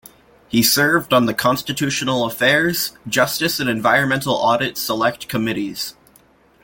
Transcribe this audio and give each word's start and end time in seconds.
He 0.47 0.63
served 0.63 1.13
on 1.13 1.27
the 1.27 1.33
Constitutional 1.35 2.25
Affairs, 2.25 2.97
Justice 3.07 3.59
and 3.59 3.69
Environmental 3.69 4.33
Audit 4.33 4.75
Select 4.75 5.27
Committees. 5.27 5.93